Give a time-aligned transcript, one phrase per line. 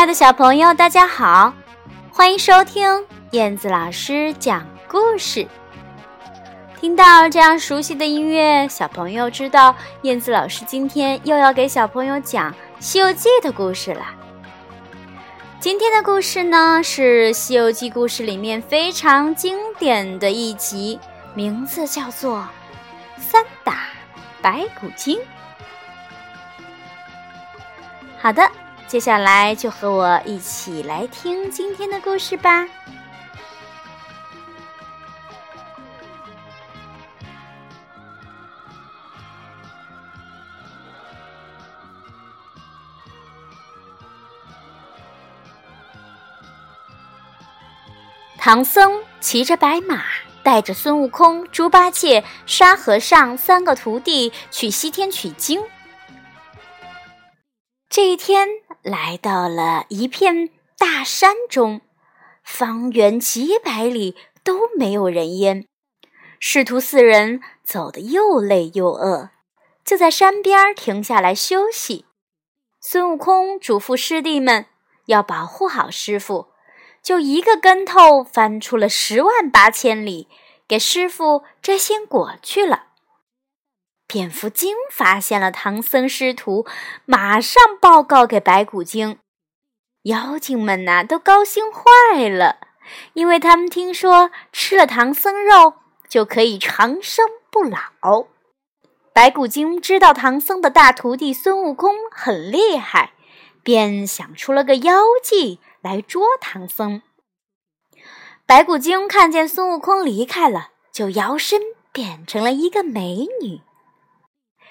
[0.00, 1.52] 爱的小朋友，大家好，
[2.10, 5.46] 欢迎收听燕子老师讲故事。
[6.80, 14.06] 听到这样熟悉的音乐，小朋友知道燕子老师今天又要给小朋友讲《西游记》的故事了。
[15.60, 20.98] 今天的故事呢，是《西游记》故事里面非常经典的一集，
[21.34, 22.38] 名字叫做
[23.20, 23.80] 《三打
[24.40, 25.18] 白骨精》。
[28.18, 28.50] 好的。
[28.90, 32.66] 接下来就和我一起来听今天的故事吧。
[48.36, 50.02] 唐僧骑着白马，
[50.42, 55.62] 带着孙悟空、猪八戒、沙和尚三个徒弟去西天取经。
[57.88, 58.48] 这一天。
[58.82, 61.82] 来到了一片大山中，
[62.42, 65.66] 方圆几百里都没有人烟。
[66.38, 69.30] 师徒四人走得又累又饿，
[69.84, 72.06] 就在山边停下来休息。
[72.80, 74.64] 孙悟空嘱咐师弟们
[75.04, 76.46] 要保护好师傅，
[77.02, 80.28] 就一个跟头翻出了十万八千里，
[80.66, 82.86] 给师傅摘仙果去了。
[84.12, 86.66] 蝙蝠精发现了唐僧师徒，
[87.04, 89.18] 马上报告给白骨精。
[90.02, 92.56] 妖精们呐，都高兴坏了，
[93.12, 95.74] 因为他们听说吃了唐僧肉
[96.08, 98.26] 就可以长生不老。
[99.12, 103.12] 白骨精知道唐僧的大徒弟孙悟空很厉害，
[103.62, 107.02] 便想出了个妖计来捉唐僧。
[108.44, 111.60] 白骨精看见孙悟空离开了，就摇身
[111.92, 113.60] 变成了一个美女。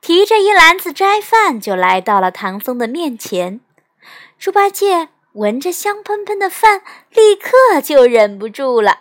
[0.00, 3.60] 提着一篮子斋饭，就来到了唐僧的面前。
[4.38, 9.00] 猪八戒闻着香喷喷的饭，立刻就忍不住了。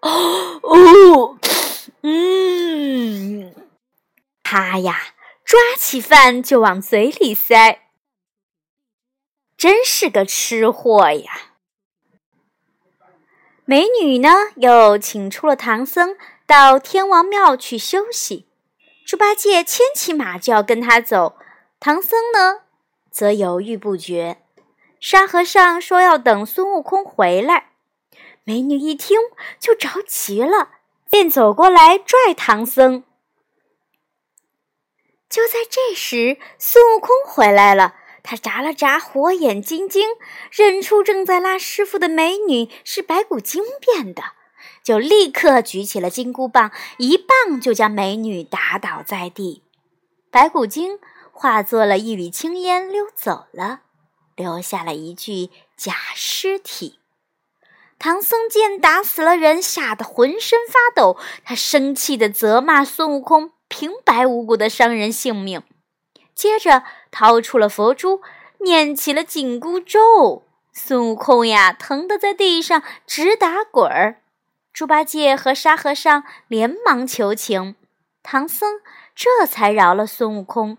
[0.00, 1.38] 哦，
[2.02, 3.54] 嗯，
[4.42, 5.14] 他呀，
[5.44, 7.80] 抓起饭就往嘴里塞，
[9.56, 11.52] 真是个吃货呀！
[13.64, 18.46] 美女呢，又请出了唐僧到天王庙去休息。
[19.06, 21.38] 猪八戒牵起马就要跟他走，
[21.78, 22.62] 唐僧呢
[23.08, 24.42] 则犹豫不决。
[24.98, 27.70] 沙和尚说要等孙悟空回来，
[28.42, 29.20] 美女一听
[29.60, 30.70] 就着急了，
[31.08, 33.04] 便走过来拽唐僧。
[35.30, 40.08] 就在这时，孙悟空回来了，他眨了眨火眼金睛，
[40.50, 44.22] 认出正在拉师傅的美女是白骨精变的。
[44.82, 49.62] 就立刻举起了金箍棒，一棒就将美女打倒在地。
[50.30, 50.98] 白骨精
[51.32, 53.80] 化作了一缕青烟溜走了，
[54.34, 56.98] 留下了一具假尸体。
[57.98, 65.62] 唐僧见打死了人，吓得浑身发抖，他生气地责骂孙悟空平白无故的伤人性命，
[66.34, 68.20] 接着掏出了佛珠，
[68.58, 70.46] 念起了紧箍咒。
[70.74, 74.20] 孙悟空呀，疼得在地上直打滚儿。
[74.76, 77.76] 猪八戒和沙和尚连忙求情，
[78.22, 78.82] 唐僧
[79.14, 80.76] 这才饶了孙悟空，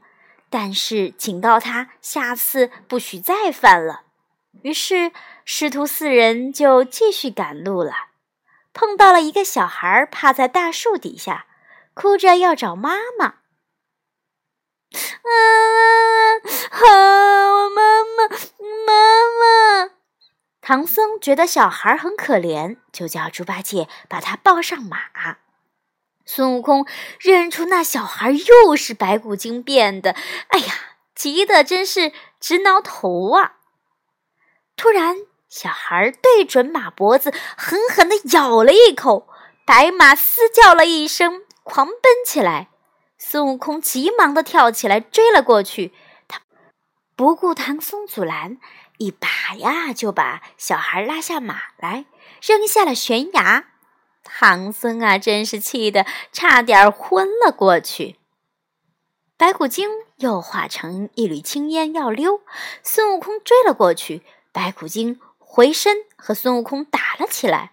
[0.52, 4.03] 但是警告他下次不许再犯了。
[4.62, 5.12] 于是
[5.46, 7.91] 师徒四人就继续赶路了，
[8.72, 11.47] 碰到了一个小孩趴在大树底下，
[11.96, 13.25] 哭着要找妈妈。
[13.25, 13.40] 啊，
[21.27, 24.97] 觉得小孩很可怜，就叫猪八戒把他抱上马。
[26.25, 26.88] 孙悟空
[27.19, 30.16] 认出那小孩又是白骨精变的，
[30.47, 30.73] 哎呀，
[31.13, 33.57] 急得真是直挠头啊！
[34.77, 35.17] 突然，
[35.49, 39.28] 小孩对准马脖子狠狠地咬了一口，
[39.66, 42.69] 白马嘶叫了一声，狂奔起来。
[43.17, 45.93] 孙悟空急忙地跳起来追了过去，
[47.17, 48.59] 不顾唐僧阻拦。
[48.99, 49.28] 一把
[49.58, 52.05] 呀，就把小孩拉下马来，
[52.41, 53.66] 扔下了悬崖。
[54.23, 58.17] 唐僧啊，真是气得差点昏了过去。
[59.35, 62.41] 白骨精又化成一缕青烟要溜，
[62.81, 64.23] 孙悟空追了过去。
[64.52, 67.72] 白骨精回身和孙悟空打了起来，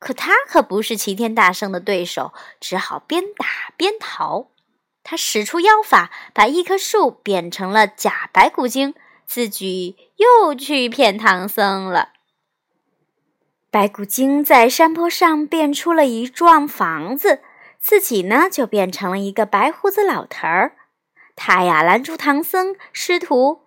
[0.00, 3.46] 可他可不是齐天大圣的对手，只好边打
[3.76, 4.50] 边逃。
[5.10, 8.94] 他使出妖法，把一棵树变成了假白骨精。
[9.26, 12.10] 自己又去骗唐僧了。
[13.72, 17.40] 白骨精在山坡上变出了一幢房子，
[17.80, 20.76] 自己呢就变成了一个白胡子老头儿。
[21.34, 23.62] 他呀拦住唐僧师徒，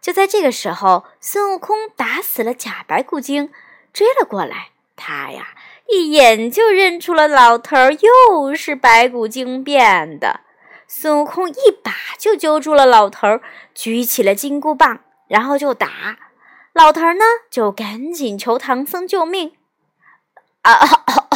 [0.00, 3.50] 就在这个时候，孙悟空打死了假白骨精，
[3.92, 4.70] 追了过来。
[4.96, 5.48] 他呀，
[5.90, 10.40] 一眼就认出了老头儿，又是白骨精变的。
[10.92, 13.40] 孙悟空一把就揪住了老头儿，
[13.72, 14.98] 举起了金箍棒，
[15.28, 16.18] 然后就打。
[16.72, 19.52] 老头儿呢，就赶紧求唐僧救命。
[20.62, 20.76] 啊！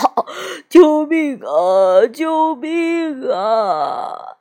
[0.68, 2.04] 救命啊！
[2.12, 4.38] 救命啊！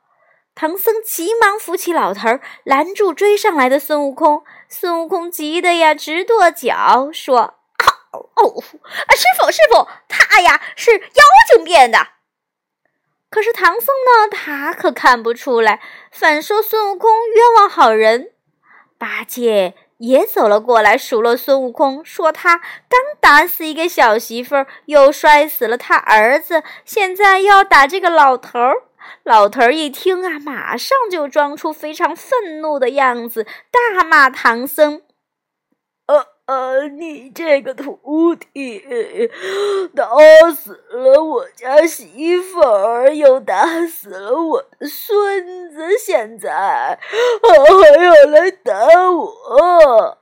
[0.56, 4.42] 唐僧急忙扶起老头儿，拦住追上来的孙悟空。
[4.68, 7.54] 孙悟空急得呀直跺脚，说
[8.10, 11.00] ：“哦，师傅，师傅，他呀是妖
[11.54, 12.08] 精变的。”
[13.34, 15.80] 可是唐僧呢，他可看不出来，
[16.12, 18.30] 反说孙悟空冤枉好人。
[18.96, 19.74] 八戒。
[19.98, 28.74] 也走了过来，数落孙悟空，说他刚打死一个小媳妇儿，又摔死了他儿子，现在又要打这个老头儿。
[29.24, 35.02] 老头儿一听啊，马上就装出非常愤怒的样子，大骂唐僧。
[36.46, 38.82] 呃，你这个徒弟
[39.94, 40.06] 打
[40.54, 46.98] 死了我家媳妇儿，又打死了我的孙子，现在
[47.42, 48.74] 还要来打
[49.10, 50.18] 我！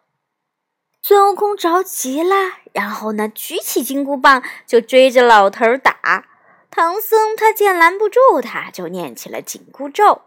[1.03, 2.37] 孙悟空着急了，
[2.73, 6.29] 然后呢，举起金箍棒就追着老头儿打。
[6.71, 10.23] 唐僧他见拦不住他，就念起了紧箍咒。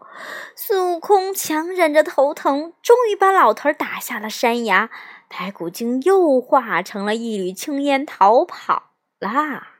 [0.54, 4.90] 孙悟空强忍着头疼，终于把老头儿打下了山崖。
[5.28, 9.74] 白骨精又化成了一缕青烟逃跑啦。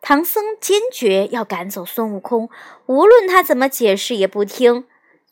[0.00, 2.50] 唐僧坚决要赶走孙悟空，
[2.86, 4.86] 无论他怎么解释也不听。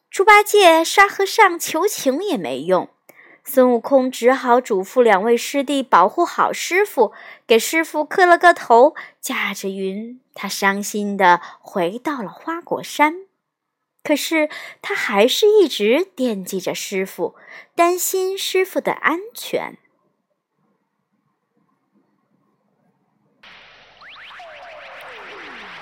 [0.08, 2.88] 猪八戒、沙和尚求情也没用。
[3.42, 7.12] 孙悟空只好嘱咐两位师弟保护好师傅，
[7.46, 13.26] 给师傅磕了个头，驾着云，他伤心的回到了花果山。
[14.02, 14.48] 可是
[14.80, 17.36] 他还是一直惦记着师傅，
[17.74, 19.76] 担心师傅的安全。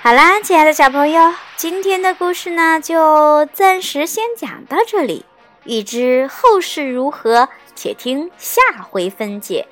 [0.00, 5.25] 好啦，亲爱的小朋友，今天的故事呢，就暂时先讲到这里。
[5.65, 9.69] 欲知后事如何，且听下回分解。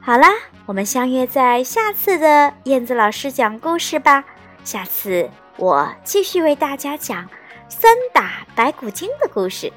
[0.00, 0.28] 好啦，
[0.66, 4.24] 我们相约在下次的燕子老师讲故事吧。
[4.62, 7.28] 下次我继续为大家讲。
[7.72, 9.72] 三打白骨精的故事，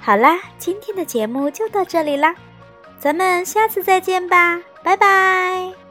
[0.00, 2.34] 好啦，今天的节目就到这里啦，
[2.98, 5.87] 咱们下次再见吧，拜拜。